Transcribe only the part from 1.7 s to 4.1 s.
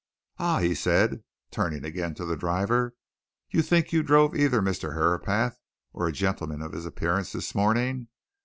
again to the driver, "you think you